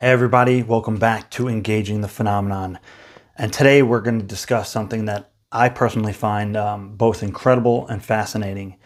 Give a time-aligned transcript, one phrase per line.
[0.00, 2.78] Hey, everybody, welcome back to Engaging the Phenomenon.
[3.36, 8.00] And today we're going to discuss something that I personally find um, both incredible and
[8.00, 8.76] fascinating.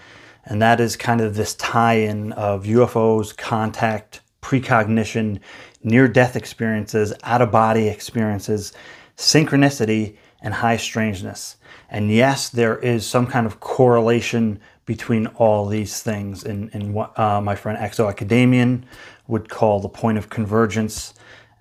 [0.47, 5.41] And that is kind of this tie in of UFOs, contact, precognition,
[5.83, 8.73] near death experiences, out of body experiences,
[9.19, 11.57] synchronicity, and high strangeness.
[11.91, 17.17] And yes, there is some kind of correlation between all these things in, in what
[17.19, 18.87] uh, my friend Exo Academian
[19.33, 21.15] would call the point of convergence.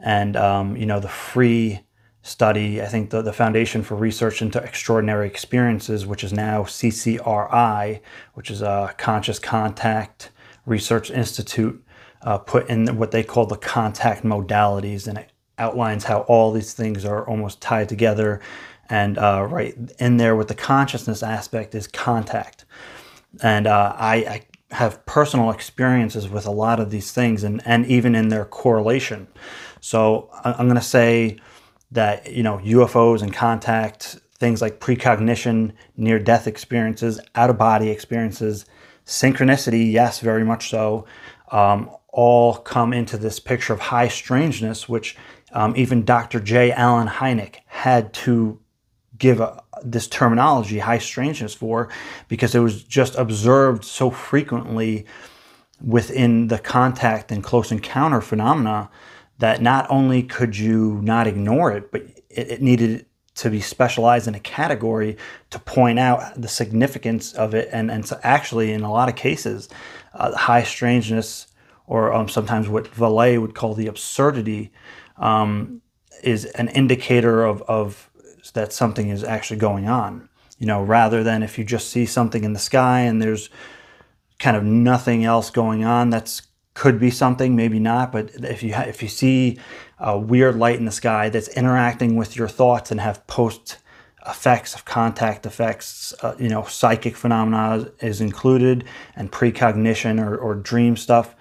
[0.04, 1.80] And, um, you know, the FREE
[2.22, 8.02] study, I think the, the Foundation for Research into Extraordinary Experiences, which is now CCRI,
[8.34, 10.32] which is a Conscious Contact
[10.66, 11.82] Research Institute,
[12.24, 15.08] uh, put in what they call the contact modalities.
[15.08, 18.42] And it outlines how all these things are almost tied together.
[18.90, 22.66] And uh, right in there with the consciousness aspect is contact.
[23.42, 27.86] And uh, I, I have personal experiences with a lot of these things and, and
[27.86, 29.28] even in their correlation.
[29.82, 31.38] So I'm going to say
[31.92, 37.90] that, you know, UFOs and contact, things like precognition, near death experiences, out of body
[37.90, 38.66] experiences,
[39.06, 41.06] synchronicity, yes, very much so,
[41.52, 45.18] um, all come into this picture of high strangeness, which
[45.54, 46.40] um, even Dr.
[46.40, 46.72] J.
[46.72, 48.60] Allen Hynek had to
[49.22, 51.90] give a, this terminology, high strangeness, for
[52.28, 55.06] because it was just observed so frequently
[55.80, 58.90] within the contact and close encounter phenomena
[59.38, 63.06] that not only could you not ignore it, but it, it needed
[63.36, 65.16] to be specialized in a category
[65.52, 67.70] to point out the significance of it.
[67.72, 69.70] And, and so actually, in a lot of cases,
[70.14, 71.48] uh, high strangeness,
[71.86, 74.72] or um, sometimes what Vallée would call the absurdity,
[75.18, 75.82] um,
[76.24, 78.11] is an indicator of, of
[78.54, 80.30] that something is actually going on.
[80.58, 83.50] You know, rather than if you just see something in the sky and there's
[84.38, 88.12] kind of nothing else going on, that's could be something, maybe not.
[88.12, 89.60] But if you ha- if you see
[90.00, 93.78] a weird light in the sky that's interacting with your thoughts and have post
[94.28, 98.84] effects of contact effects, uh, you know, psychic phenomena is included,
[99.16, 101.36] and precognition or, or dream stuff.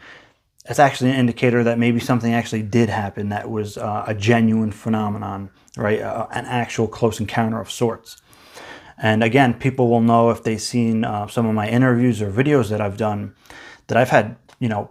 [0.65, 4.73] That's actually an indicator that maybe something actually did happen that was uh, a genuine
[4.73, 6.01] phenomenon right?
[6.01, 8.17] Uh, an actual close encounter of sorts.
[8.99, 12.69] And again, people will know if they've seen uh, some of my interviews or videos
[12.69, 13.35] that I've done
[13.87, 14.91] that I've had, you know,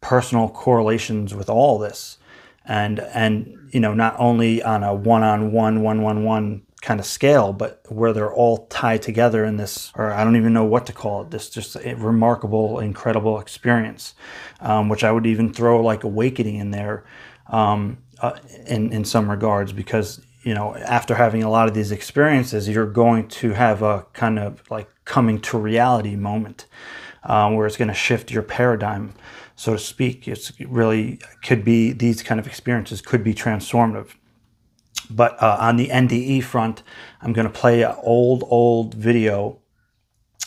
[0.00, 2.18] personal correlations with all this.
[2.64, 7.00] And, and you know, not only on a one on one, one, one, one kind
[7.00, 10.64] of scale, but where they're all tied together in this, or I don't even know
[10.64, 14.14] what to call it, this just a remarkable, incredible experience,
[14.60, 17.04] um, which I would even throw like awakening in there.
[17.48, 21.92] Um, uh, in in some regards because you know after having a lot of these
[21.92, 26.66] experiences you're going to have a kind of like coming to reality moment
[27.22, 29.14] um, where it's going to shift your paradigm
[29.54, 34.14] so to speak it's really could be these kind of experiences could be transformative
[35.10, 36.82] but uh, on the nde front
[37.22, 39.58] i'm going to play an old old video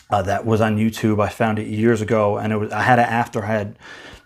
[0.09, 2.99] uh, that was on youtube i found it years ago and it was i had
[2.99, 3.77] it after i had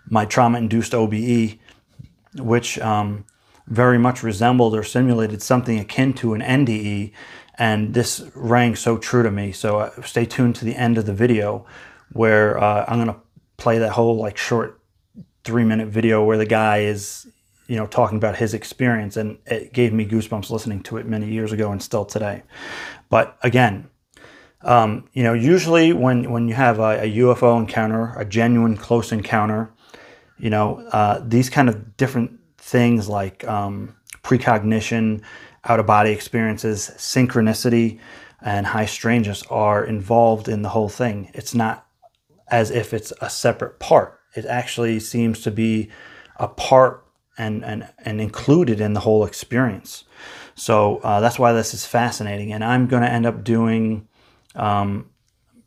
[0.08, 1.58] my trauma induced obe
[2.38, 3.24] which um,
[3.66, 7.12] very much resembled or simulated something akin to an NDE,
[7.58, 9.52] and this rang so true to me.
[9.52, 11.66] So uh, stay tuned to the end of the video
[12.12, 13.20] where uh, I'm going to
[13.56, 14.80] play that whole like short
[15.44, 17.26] three minute video where the guy is
[17.66, 21.30] you know talking about his experience and it gave me goosebumps listening to it many
[21.30, 22.42] years ago and still today
[23.08, 23.88] but again
[24.62, 29.12] um, you know usually when when you have a, a, ufo encounter a genuine close
[29.12, 29.70] encounter
[30.38, 33.94] you know uh, these kind of different things like um,
[34.26, 35.22] precognition,
[35.64, 38.00] out of body experiences, synchronicity,
[38.42, 41.30] and high strangeness are involved in the whole thing.
[41.32, 41.86] It's not
[42.48, 44.18] as if it's a separate part.
[44.34, 45.90] It actually seems to be
[46.36, 47.05] a part
[47.38, 50.04] and, and, and included in the whole experience.
[50.54, 52.52] So uh, that's why this is fascinating.
[52.52, 54.08] And I'm going to end up doing
[54.54, 55.10] um,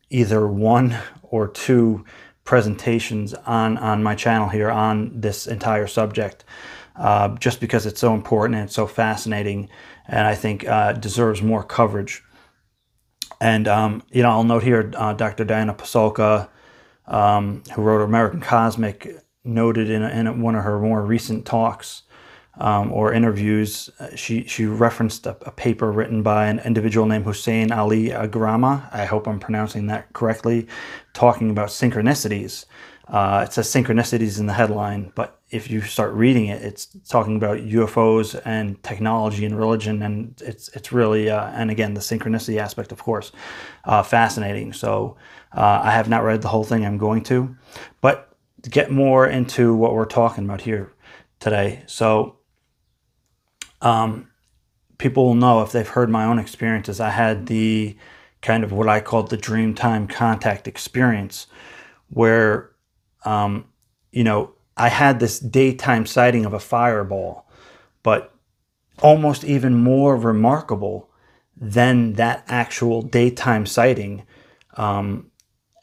[0.10, 2.06] either one or two
[2.44, 6.44] presentations on, on my channel here on this entire subject
[7.00, 9.70] uh, just because it's so important and it's so fascinating,
[10.08, 12.22] and I think uh, deserves more coverage.
[13.40, 15.46] And um, you know, I'll note here, uh, Dr.
[15.46, 16.50] Diana Pasulka,
[17.08, 22.04] um, who wrote American Cosmic, noted in, in one of her more recent talks
[22.60, 27.26] um, or interviews, uh, she she referenced a, a, paper written by an individual named
[27.26, 28.94] Hussein Ali Agrama.
[28.94, 30.68] I hope I'm pronouncing that correctly,
[31.14, 32.66] talking about synchronicities.
[33.08, 37.38] Uh, it says synchronicities in the headline, but if you start reading it, it's talking
[37.38, 42.58] about UFOs and technology and religion, and it's it's really uh, and again the synchronicity
[42.58, 43.32] aspect, of course,
[43.86, 44.74] uh, fascinating.
[44.74, 45.16] So
[45.56, 46.86] uh, I have not read the whole thing.
[46.86, 47.56] I'm going to,
[48.02, 48.29] but
[48.64, 50.92] get more into what we're talking about here,
[51.40, 51.84] today.
[51.88, 52.38] So,
[53.82, 54.30] um,
[54.98, 57.00] people will know if they've heard my own experiences.
[57.00, 57.98] I had the
[58.42, 61.48] kind of what I called the dream time contact experience,
[62.10, 62.72] where,
[63.26, 63.66] um,
[64.12, 67.50] you know, I had this daytime sighting of a fireball,
[68.04, 68.34] but
[69.02, 71.10] almost even more remarkable
[71.56, 74.24] than that actual daytime sighting
[74.76, 75.30] um,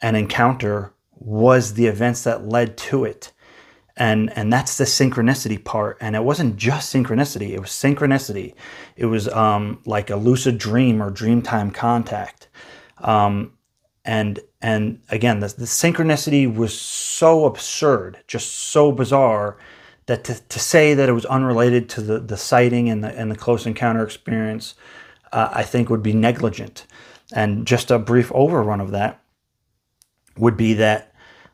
[0.01, 0.93] and encounter
[1.27, 3.33] was the events that led to it.
[3.97, 5.97] And and that's the synchronicity part.
[5.99, 7.49] And it wasn't just synchronicity.
[7.49, 8.53] It was synchronicity.
[8.95, 12.47] It was um, like a lucid dream or dream time contact.
[12.99, 13.53] Um,
[14.05, 19.57] and and again the, the synchronicity was so absurd just so bizarre
[20.05, 23.29] that to, to say that it was unrelated to the, the sighting and the, and
[23.29, 24.75] the close encounter experience
[25.33, 26.87] uh, i think would be negligent.
[27.33, 29.21] And just a brief overrun of that
[30.37, 31.06] would be that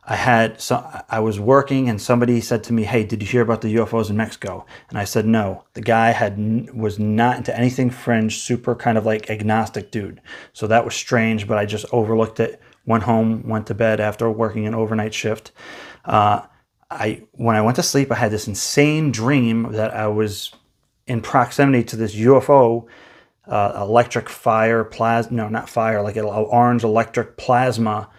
[0.05, 3.41] I had so I was working and somebody said to me, "Hey, did you hear
[3.41, 7.57] about the UFOs in Mexico?" And I said, "No." The guy had was not into
[7.57, 10.19] anything fringe, super kind of like agnostic dude.
[10.51, 12.61] So that was strange, but I just overlooked it.
[12.85, 15.51] Went home, went to bed after working an overnight shift.
[16.03, 16.41] Uh,
[16.91, 20.51] I when I went to sleep, I had this insane dream that I was
[21.07, 22.87] in proximity to this UFO,
[23.47, 25.37] uh, electric fire plasma.
[25.37, 28.09] No, not fire, like an orange electric plasma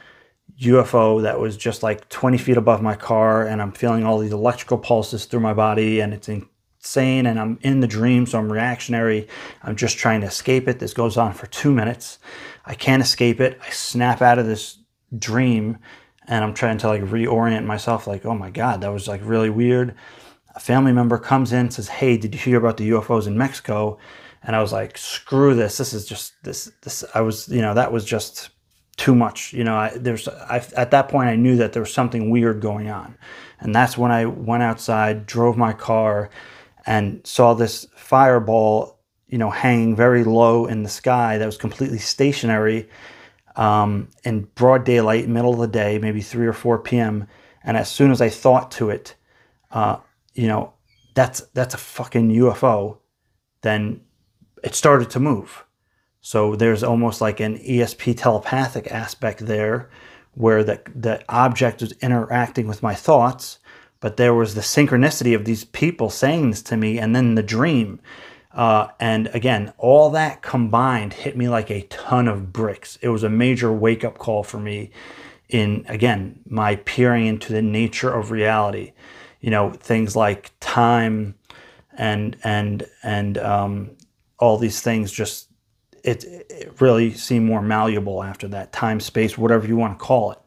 [0.61, 4.33] UFO that was just like 20 feet above my car, and I'm feeling all these
[4.33, 7.27] electrical pulses through my body, and it's insane.
[7.27, 9.27] And I'm in the dream, so I'm reactionary.
[9.63, 10.79] I'm just trying to escape it.
[10.79, 12.19] This goes on for two minutes.
[12.67, 13.59] I can't escape it.
[13.67, 14.79] I snap out of this
[15.19, 15.79] dream,
[16.27, 18.07] and I'm trying to like reorient myself.
[18.07, 19.95] Like, oh my god, that was like really weird.
[20.55, 23.99] A family member comes in, says, "Hey, did you hear about the UFOs in Mexico?"
[24.43, 25.79] And I was like, "Screw this!
[25.79, 26.71] This is just this.
[26.83, 27.05] This.
[27.13, 28.51] I was, you know, that was just."
[28.97, 29.53] Too much.
[29.53, 32.61] You know, I, there's I, at that point I knew that there was something weird
[32.61, 33.17] going on,
[33.61, 36.31] and that's when I went outside, drove my car,
[36.87, 41.99] and saw this fireball, you know, hanging very low in the sky that was completely
[41.99, 42.89] stationary,
[43.57, 47.27] um, in broad daylight, middle of the day, maybe three or four p.m.
[47.63, 49.15] And as soon as I thought to it,
[49.71, 49.97] uh,
[50.35, 50.75] you know,
[51.15, 52.99] that's that's a fucking UFO,
[53.63, 54.03] then
[54.63, 55.65] it started to move
[56.27, 59.91] so there's almost like an ESP telepathic aspect there
[60.33, 63.59] where the, the object was interacting with my thoughts,
[64.01, 67.43] but there was the synchronicity of these people saying this to me and then the
[67.43, 68.01] dream.
[68.53, 72.99] Uh, and again, all that combined hit me like a ton of bricks.
[73.03, 74.93] It was a major wake up call for me
[75.51, 78.95] in, again, my peering into the nature of reality.
[79.43, 81.35] You know, things like time
[81.99, 83.91] and, and, and, um,
[84.39, 85.51] all these things just
[86.05, 90.33] it, it really seemed more malleable after that time space whatever you want to call
[90.33, 90.39] it.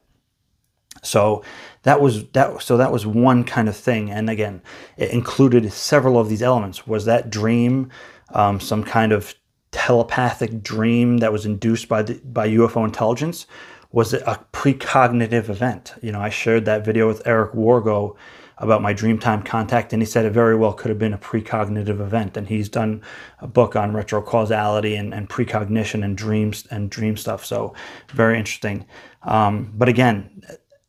[1.04, 1.44] So
[1.84, 4.62] that was that so that was one kind of thing and again
[4.98, 6.86] it included several of these elements.
[6.88, 7.90] Was that dream
[8.34, 9.34] um, some kind of
[9.72, 13.48] telepathic dream that was induced by the by ufo intelligence?
[13.92, 15.96] Was it a precognitive event?
[16.02, 18.16] You know i shared that video with eric wargo
[18.60, 22.02] about my Dreamtime contact, and he said it very well could have been a precognitive
[22.02, 22.38] event.
[22.38, 23.04] And he's done
[23.40, 27.46] a book on retrocausality and, and precognition and dreams and dream stuff.
[27.46, 27.76] So
[28.10, 28.86] very interesting.
[29.24, 30.42] Um, but again,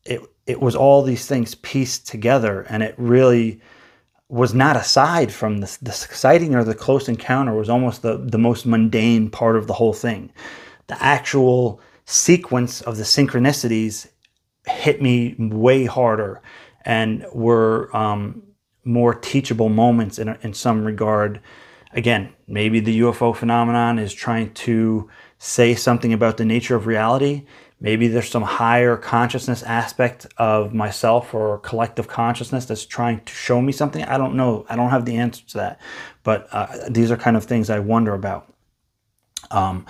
[0.04, 3.60] it it was all these things pieced together, and it really
[4.28, 8.38] was not aside from the, the sighting or the close encounter was almost the, the
[8.38, 10.30] most mundane part of the whole thing.
[10.86, 14.08] The actual sequence of the synchronicities
[14.66, 16.42] hit me way harder
[16.88, 18.42] and were um,
[18.82, 21.40] more teachable moments in, in some regard.
[21.92, 27.44] Again, maybe the UFO phenomenon is trying to say something about the nature of reality.
[27.78, 33.60] Maybe there's some higher consciousness aspect of myself or collective consciousness that's trying to show
[33.60, 34.02] me something.
[34.04, 34.64] I don't know.
[34.70, 35.80] I don't have the answer to that.
[36.22, 38.52] But uh, these are kind of things I wonder about.
[39.50, 39.84] Um,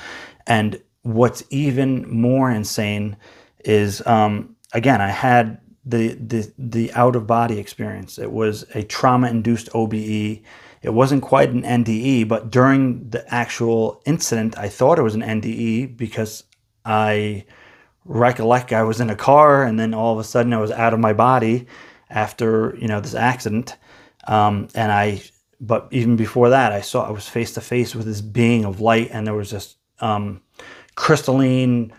[0.49, 3.17] and what's even more insane
[3.65, 8.19] is, um, again, I had the the the out of body experience.
[8.19, 10.43] It was a trauma induced OBE.
[10.81, 15.23] It wasn't quite an NDE, but during the actual incident, I thought it was an
[15.23, 16.45] NDE because
[16.85, 17.45] I
[18.05, 20.95] recollect I was in a car and then all of a sudden I was out
[20.95, 21.67] of my body
[22.11, 23.77] after you know this accident.
[24.27, 25.23] Um, and I,
[25.61, 28.81] but even before that, I saw I was face to face with this being of
[28.81, 30.43] light, and there was this um,
[30.97, 31.95] crystalline,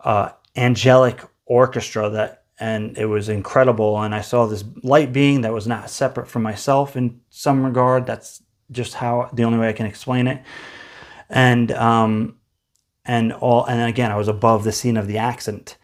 [0.00, 4.00] uh, angelic orchestra that and it was incredible.
[4.00, 8.06] And I saw this light being that was not separate from myself in some regard.
[8.06, 10.42] That's just how the only way I can explain it.
[11.30, 12.36] And um,
[13.04, 15.78] and all and again, I was above the scene of the accident.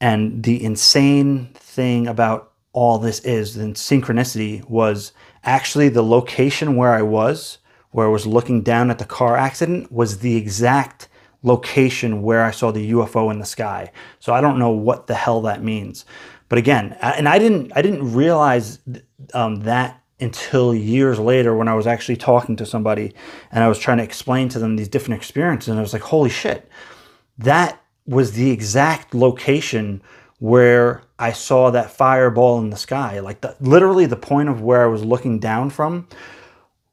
[0.00, 5.12] And the insane thing about all this is, the synchronicity was
[5.44, 7.58] actually the location where I was,
[7.90, 11.08] where I was looking down at the car accident, was the exact
[11.44, 13.92] location where I saw the UFO in the sky.
[14.18, 16.04] So I don't know what the hell that means.
[16.48, 18.80] But again, and I didn't I didn't realize
[19.32, 23.14] um, that until years later when I was actually talking to somebody
[23.52, 26.02] and I was trying to explain to them these different experiences, and I was like,
[26.02, 26.68] holy shit,
[27.38, 30.02] that was the exact location
[30.38, 33.20] where I saw that fireball in the sky.
[33.20, 36.08] Like the, literally the point of where I was looking down from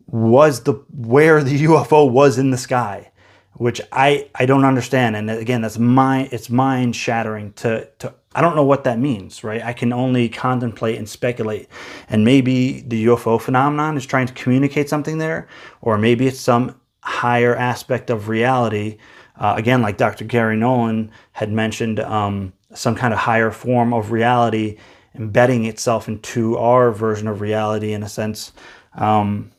[0.07, 3.10] was the where the UFO was in the sky,
[3.53, 5.15] which I I don't understand.
[5.15, 9.43] And again, that's my it's mind shattering to to I don't know what that means,
[9.43, 9.61] right?
[9.63, 11.67] I can only contemplate and speculate.
[12.09, 15.47] And maybe the UFO phenomenon is trying to communicate something there,
[15.81, 18.97] or maybe it's some higher aspect of reality.
[19.35, 20.23] Uh, again, like Dr.
[20.23, 24.77] Garry Nolan had mentioned, um, some kind of higher form of reality
[25.15, 28.53] embedding itself into our version of reality in a sense.
[28.95, 29.51] Um,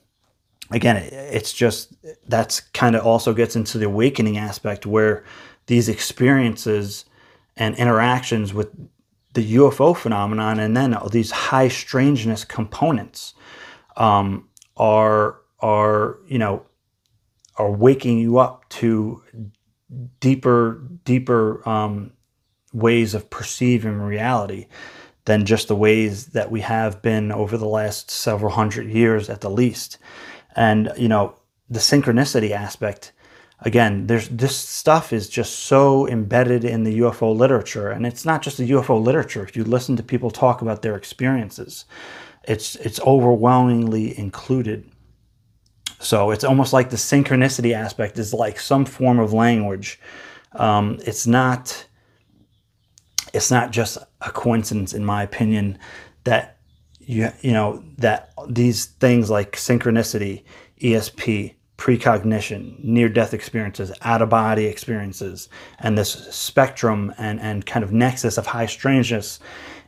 [0.73, 1.95] again, it's just
[2.29, 5.25] that's kind of also gets into the awakening aspect where
[5.67, 7.05] these experiences
[7.57, 8.71] and interactions with
[9.35, 13.35] the UFO phenomenon and then these high strangeness components
[13.97, 16.67] um, are are you know
[17.57, 19.23] are waking you up to
[20.21, 22.13] deeper deeper um,
[22.73, 24.67] ways of perceiving reality
[25.25, 29.41] than just the ways that we have been over the last several hundred years at
[29.41, 29.99] the least
[30.57, 31.35] and you know
[31.69, 33.13] the synchronicity aspect
[33.65, 38.43] again, there's this stuff is just so embedded in the UFO literature, and it's not
[38.43, 39.43] just the UFO literature.
[39.43, 41.85] If you listen to people talk about their experiences,
[42.45, 44.89] it's it's overwhelmingly included.
[46.01, 50.01] So it's almost like the synchronicity aspect is like some form of language.
[50.53, 51.87] Um, it's not.
[53.33, 55.79] It's not just a coincidence, in my opinion,
[56.25, 56.59] that
[57.13, 60.45] you you know that these things like synchronicity,
[60.81, 65.49] ESP, precognition, near death experiences, out of body experiences,
[65.81, 69.41] and this spectrum and, and kind of nexus of high strangeness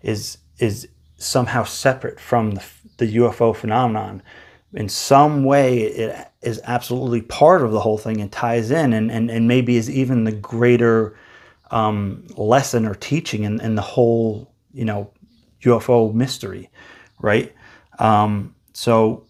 [0.03, 0.89] is, is
[1.19, 2.65] somehow separate from the,
[2.97, 4.25] the UFO phenomenon.
[4.73, 9.09] In some way, it is absolutely part of the whole thing and ties in, and,
[9.13, 11.17] and, and maybe is even the greater
[11.71, 15.13] um, lesson or teaching in, in the whole, you know,
[15.63, 16.71] UFO mystery,
[17.21, 17.55] right?
[17.99, 19.27] Um, so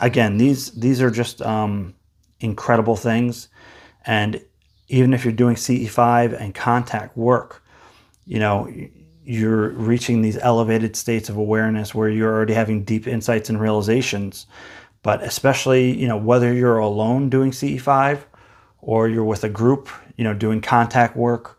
[0.00, 1.94] again, these these are just um,
[2.40, 3.48] incredible things,
[4.06, 4.42] and
[4.88, 7.62] even if you're doing CE5 and contact work,
[8.24, 8.68] you know
[9.28, 14.46] you're reaching these elevated states of awareness where you're already having deep insights and realizations.
[15.02, 18.20] But especially, you know, whether you're alone doing CE5
[18.80, 21.58] or you're with a group, you know, doing contact work,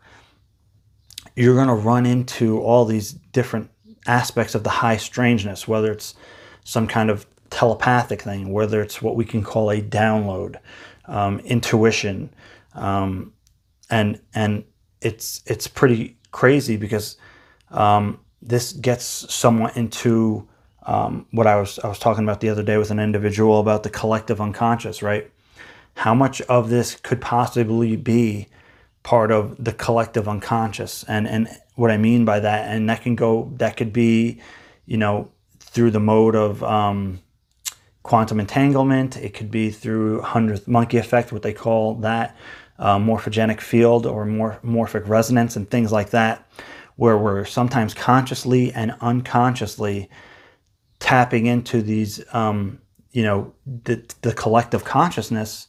[1.36, 3.69] you're going to run into all these different
[4.06, 6.14] aspects of the high strangeness, whether it's
[6.64, 10.56] some kind of telepathic thing, whether it's what we can call a download,
[11.06, 12.30] um, intuition,
[12.74, 13.32] um,
[13.90, 14.64] and and
[15.00, 17.16] it's it's pretty crazy because
[17.70, 20.46] um, this gets somewhat into
[20.84, 23.82] um, what I was I was talking about the other day with an individual about
[23.82, 25.30] the collective unconscious, right?
[25.94, 28.48] How much of this could possibly be
[29.02, 33.16] part of the collective unconscious, and and what I mean by that, and that can
[33.16, 34.40] go that could be,
[34.86, 37.20] you know, through the mode of um,
[38.02, 39.16] quantum entanglement.
[39.16, 42.36] It could be through hundredth monkey effect, what they call that
[42.78, 46.50] uh, morphogenic field or mor- morphic resonance, and things like that,
[46.96, 50.10] where we're sometimes consciously and unconsciously
[50.98, 52.78] tapping into these, um,
[53.12, 53.52] you know,
[53.84, 55.68] the, the collective consciousness.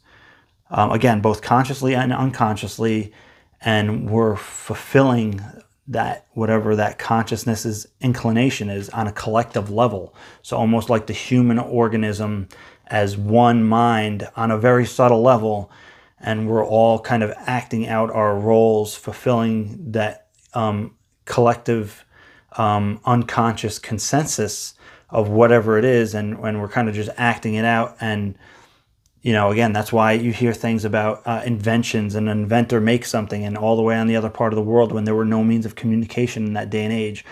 [0.72, 3.12] Um, again, both consciously and unconsciously,
[3.60, 5.42] and we're fulfilling
[5.88, 10.16] that whatever that consciousness's inclination is on a collective level.
[10.42, 12.48] So almost like the human organism
[12.88, 15.70] as one mind on a very subtle level,
[16.20, 22.06] and we're all kind of acting out our roles, fulfilling that um, collective
[22.58, 24.76] um, unconscious consensus
[25.10, 28.38] of whatever it is, and, and we're kind of just acting it out and
[29.22, 33.10] you know, again, that's why you hear things about uh, inventions and an inventor makes
[33.10, 35.26] something, and all the way on the other part of the world when there were
[35.26, 37.24] no means of communication in that day and age,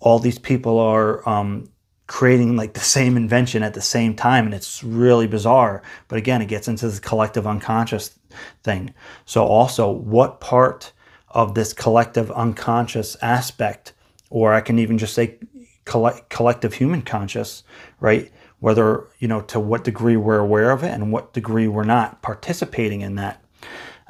[0.00, 1.68] all these people are um,
[2.06, 5.82] creating like the same invention at the same time, and it's really bizarre.
[6.06, 8.16] But again, it gets into the collective unconscious
[8.62, 8.94] thing.
[9.24, 10.92] So, also, what part
[11.28, 13.94] of this collective unconscious aspect,
[14.30, 15.38] or I can even just say
[15.84, 17.64] collect, collective human conscious,
[17.98, 18.30] right?
[18.60, 22.20] Whether you know to what degree we're aware of it and what degree we're not
[22.22, 23.42] participating in that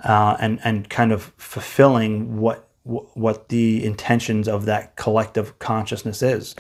[0.05, 6.55] uh, and and kind of fulfilling what what the intentions of that collective consciousness is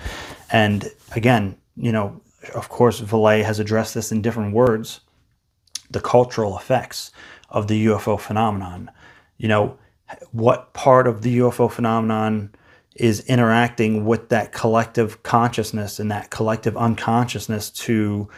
[0.50, 2.21] and again you know
[2.54, 5.00] of course, Vallée has addressed this in different words
[5.90, 7.12] the cultural effects
[7.49, 8.90] of the UFO phenomenon.
[9.38, 9.78] You know,
[10.33, 12.54] what part of the UFO phenomenon
[12.99, 18.28] is interacting with that collective consciousness and that collective unconsciousness to,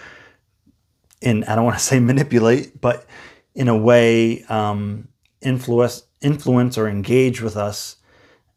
[1.21, 3.07] in I don't want to say manipulate, but
[3.55, 5.09] in a way um,
[5.41, 7.97] influence influence or engage with us,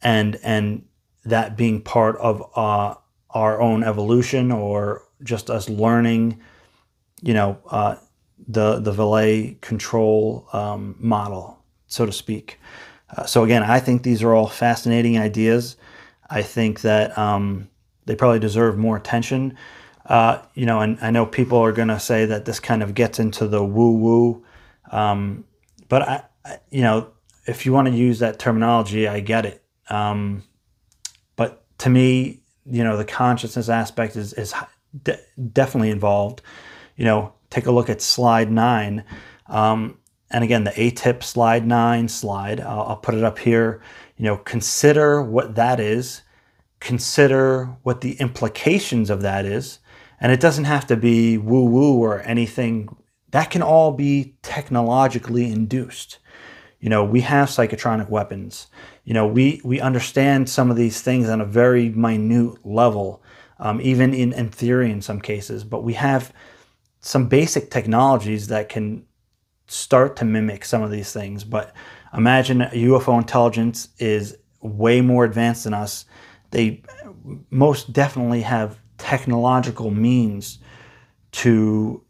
[0.01, 0.85] and and
[1.25, 2.95] that being part of uh,
[3.31, 6.39] our own evolution or just us learning,
[7.21, 7.95] you know, uh,
[8.47, 12.59] the the Vallée control um, model, so to speak.
[13.15, 15.77] Uh, so again, I think these are all fascinating ideas.
[16.29, 17.69] I think that um,
[18.05, 19.57] they probably deserve more attention.
[20.05, 22.93] Uh, you know, and I know people are going to say that this kind of
[22.93, 24.45] gets into the woo woo,
[24.91, 25.45] um,
[25.87, 27.11] but I, I, you know,
[27.45, 29.63] if you want to use that terminology, I get it.
[29.89, 30.43] Um,
[31.35, 34.53] but to me, you know, the consciousness aspect is is
[35.03, 35.19] de-
[35.51, 36.41] definitely involved.
[36.97, 39.05] You know, take a look at slide nine.
[39.47, 39.97] Um,
[40.33, 43.81] and again, the AATIP slide nine slide, I'll, I'll put it up here.
[44.17, 46.23] You know, consider what that is,
[46.79, 49.79] consider what the implications of that is.
[50.19, 52.89] And it doesn't have to be woo woo or anything.
[53.31, 56.17] That can all be technologically induced.
[56.79, 58.67] You know, we have psychotronic weapons.
[59.03, 63.21] You know, we, we understand some of these things on a very minute level,
[63.59, 65.63] um, even in, in theory in some cases.
[65.63, 66.33] But we have
[66.99, 69.05] some basic technologies that can
[69.67, 71.43] start to mimic some of these things.
[71.43, 71.73] But
[72.13, 76.05] imagine UFO intelligence is way more advanced than us.
[76.51, 76.83] They
[77.49, 80.59] most definitely have technological means
[81.31, 82.03] to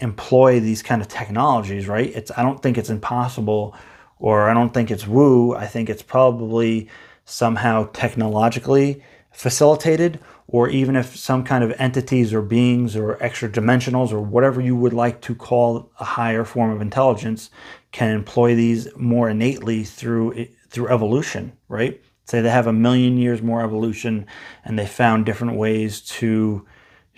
[0.00, 2.14] employ these kind of technologies, right?
[2.14, 3.74] It's I don't think it's impossible
[4.18, 5.54] or I don't think it's woo.
[5.54, 6.88] I think it's probably
[7.24, 14.12] somehow technologically facilitated or even if some kind of entities or beings or extra dimensionals
[14.12, 17.50] or whatever you would like to call a higher form of intelligence
[17.92, 22.00] can employ these more innately through through evolution, right?
[22.24, 24.26] Say they have a million years more evolution
[24.64, 26.66] and they found different ways to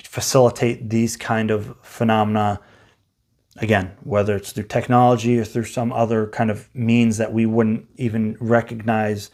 [0.02, 2.60] facilitate these kind of phenomena
[3.58, 7.86] again, whether it's through technology or through some other kind of means that we wouldn't
[7.96, 9.30] even recognize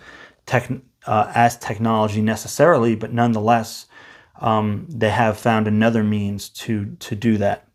[0.46, 0.70] tech,
[1.06, 3.86] uh, as technology necessarily, but nonetheless,
[4.40, 7.66] um, they have found another means to to do that.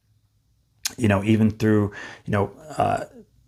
[0.97, 1.91] You know, even through
[2.25, 3.05] you know, uh,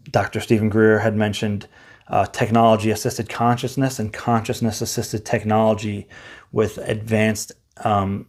[0.09, 0.39] Dr.
[0.39, 1.67] Steven Greer had mentioned
[2.07, 6.07] uh, technology assisted consciousness and consciousness assisted technology
[6.51, 7.51] with advanced
[7.83, 8.27] um,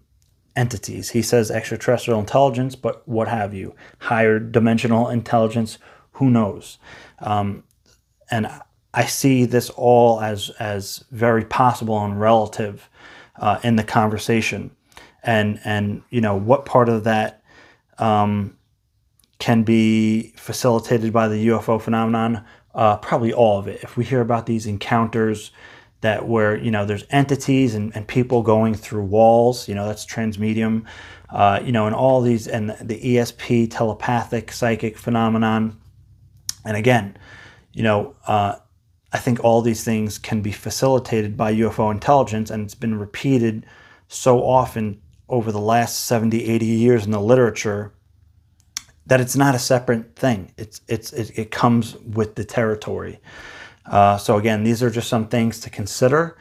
[0.56, 1.10] entities.
[1.10, 5.78] He says extraterrestrial intelligence, but what have you, higher dimensional intelligence,
[6.12, 6.78] who knows?
[7.20, 7.62] Um,
[8.30, 8.50] and
[8.98, 12.90] I see this all as as very possible and relative
[13.36, 14.72] uh, in the conversation,
[15.22, 17.44] and and you know what part of that
[17.98, 18.58] um,
[19.38, 22.44] can be facilitated by the UFO phenomenon.
[22.74, 23.84] Uh, probably all of it.
[23.84, 25.52] If we hear about these encounters
[26.00, 30.04] that where you know there's entities and, and people going through walls, you know that's
[30.06, 30.86] transmedium,
[31.30, 35.80] uh, you know, and all these and the ESP telepathic psychic phenomenon,
[36.64, 37.16] and again,
[37.72, 38.16] you know.
[38.26, 38.56] Uh,
[39.12, 43.64] I think all these things can be facilitated by UFO intelligence, and it's been repeated
[44.08, 47.92] so often over the last 70, 80 years in the literature
[49.06, 50.52] that it's not a separate thing.
[50.58, 53.20] It's, it's, it, it comes with the territory.
[53.86, 56.36] Uh, so, again, these are just some things to consider.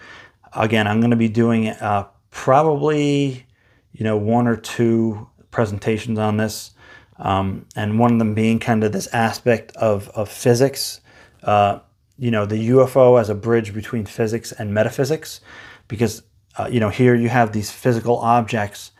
[0.53, 3.45] Again, I'm going to be doing uh, probably
[3.93, 6.71] you know one or two presentations on this,
[7.17, 11.01] um, and one of them being kind of this aspect of, of physics.
[11.41, 11.79] Uh,
[12.17, 15.41] you know the UFO as a bridge between physics and metaphysics,
[15.87, 16.23] because
[16.57, 18.91] uh, you know here you have these physical objects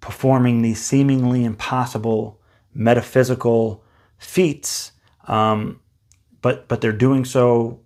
[0.00, 2.40] performing these seemingly impossible
[2.74, 3.82] metaphysical
[4.18, 4.92] feats,
[5.28, 5.80] um,
[6.42, 7.80] but but they're doing so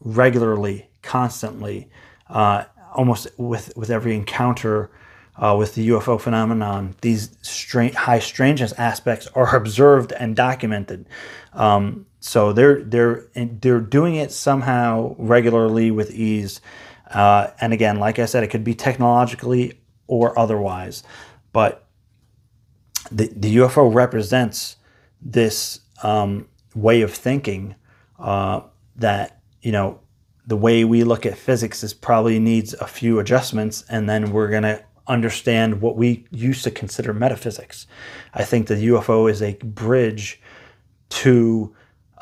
[0.00, 1.88] regularly, constantly,
[2.28, 4.90] uh, almost with with every encounter.
[5.36, 11.08] Uh, with the UFO phenomenon, these strange, high strangeness aspects are observed and documented.
[11.54, 16.62] Um, so they're they're they're doing it somehow regularly with ease.
[17.10, 21.02] Uh, and again, like I said, it could be technologically or otherwise,
[21.52, 21.86] but
[23.12, 24.76] the the UFO represents
[25.20, 27.74] this um, way of thinking
[28.18, 28.62] uh,
[28.96, 30.00] that you know
[30.46, 34.48] the way we look at physics is probably needs a few adjustments, and then we're
[34.48, 37.86] gonna understand what we used to consider metaphysics.
[38.32, 40.40] I think the UFO is a bridge
[41.10, 41.74] to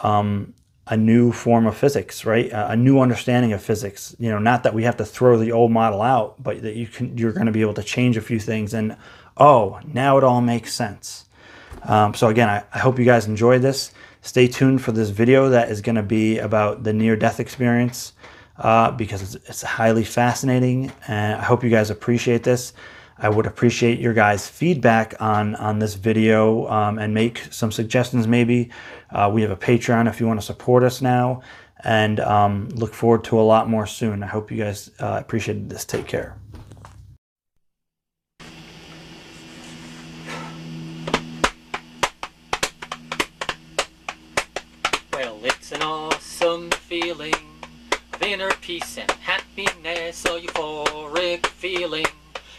[0.03, 0.55] um,
[0.88, 2.51] a new form of physics, right?
[2.53, 4.15] A, new understanding of physics.
[4.19, 6.87] You know, not that we have to throw the old model out, but that you
[6.87, 8.97] can you're going to be able to change a few things and
[9.37, 11.27] oh, now it all makes sense.
[11.85, 13.93] Um, so again, I, I hope you guys enjoyed this.
[14.21, 18.12] Stay tuned for this video that is going to be about the near-death experience
[18.59, 22.73] uh, because it's, it's highly fascinating, and I hope you guys appreciate this.
[23.22, 28.26] I would appreciate your guys' feedback on on this video um, and make some suggestions.
[28.26, 28.70] Maybe
[29.11, 31.42] uh, we have a Patreon if you want to support us now,
[31.85, 34.24] and um, look forward to a lot more soon.
[34.24, 35.85] I hope you guys uh, appreciated this.
[35.85, 36.37] Take care.
[45.12, 47.35] Well, it's an awesome feeling
[48.14, 52.06] of inner peace and happiness, a euphoric feeling.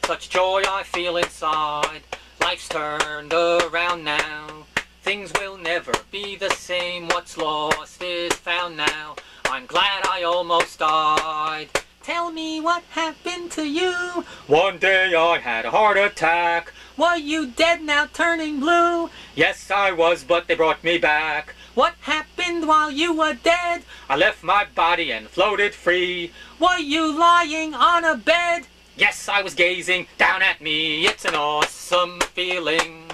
[0.05, 2.01] Such joy I feel inside.
[2.41, 4.65] Life's turned around now.
[5.01, 7.07] Things will never be the same.
[7.07, 9.15] What's lost is found now.
[9.45, 11.69] I'm glad I almost died.
[12.03, 14.25] Tell me what happened to you.
[14.47, 16.73] One day I had a heart attack.
[16.97, 19.09] Were you dead now turning blue?
[19.35, 21.55] Yes, I was, but they brought me back.
[21.75, 23.83] What happened while you were dead?
[24.09, 26.33] I left my body and floated free.
[26.59, 28.67] Were you lying on a bed?
[28.95, 31.07] Yes, I was gazing down at me.
[31.07, 33.09] It's an awesome feeling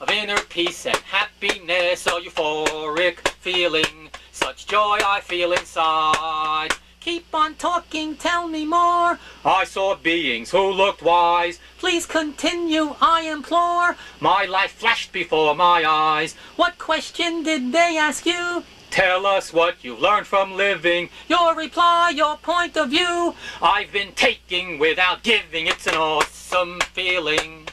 [0.00, 4.10] of inner peace and happiness, a euphoric feeling.
[4.30, 6.68] Such joy I feel inside.
[7.00, 9.18] Keep on talking, tell me more.
[9.44, 11.58] I saw beings who looked wise.
[11.78, 13.96] Please continue, I implore.
[14.20, 16.34] My life flashed before my eyes.
[16.54, 18.62] What question did they ask you?
[18.94, 21.08] Tell us what you've learned from living.
[21.26, 23.34] Your reply, your point of view.
[23.60, 25.66] I've been taking without giving.
[25.66, 27.66] It's an awesome feeling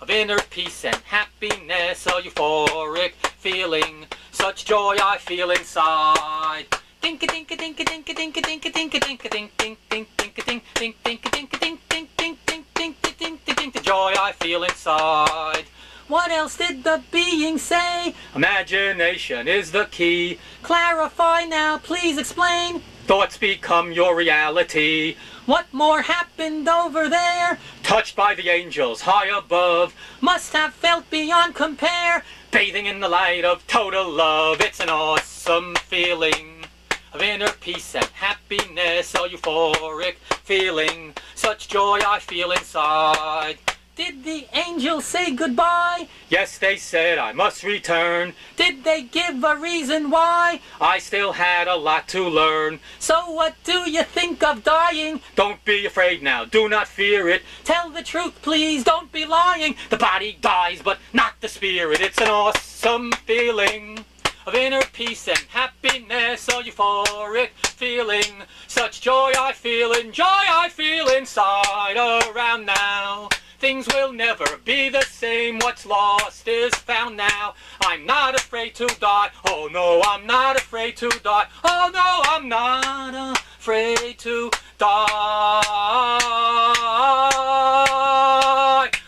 [0.00, 4.06] of inner peace and happiness, a euphoric feeling.
[4.30, 6.66] Such joy I feel inside.
[7.00, 9.88] Dink a dink a dink a dink a dink dink dink a dink dink dink
[9.88, 13.18] dink dink a dink dink dink a dink a dink dink dink dink dink dink
[13.18, 15.64] dink dink the joy I feel inside.
[16.08, 18.14] What else did the being say?
[18.34, 20.38] Imagination is the key.
[20.62, 22.80] Clarify now, please explain.
[23.04, 25.16] Thoughts become your reality.
[25.44, 27.58] What more happened over there?
[27.82, 29.94] Touched by the angels high above.
[30.22, 32.24] Must have felt beyond compare.
[32.50, 34.62] Bathing in the light of total love.
[34.62, 36.64] It's an awesome feeling
[37.12, 41.12] of inner peace and happiness, a euphoric feeling.
[41.34, 43.58] Such joy I feel inside.
[43.98, 46.06] Did the angels say goodbye?
[46.28, 48.32] Yes, they said I must return.
[48.54, 50.60] Did they give a reason why?
[50.80, 52.78] I still had a lot to learn.
[53.00, 55.20] So what do you think of dying?
[55.34, 57.42] Don't be afraid now, do not fear it.
[57.64, 59.74] Tell the truth, please, don't be lying.
[59.90, 62.00] The body dies, but not the spirit.
[62.00, 64.04] It's an awesome feeling
[64.46, 68.44] of inner peace and happiness, a euphoric feeling.
[68.68, 73.28] Such joy I feel and joy I feel inside around now.
[73.58, 75.58] Things will never be the same.
[75.58, 77.54] What's lost is found now.
[77.80, 79.30] I'm not afraid to die.
[79.48, 81.46] Oh no, I'm not afraid to die.
[81.64, 85.60] Oh no, I'm not afraid to die.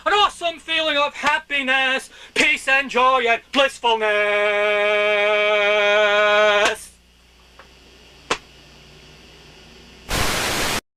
[0.05, 4.11] An awesome feeling of happiness, peace and joy and blissfulness.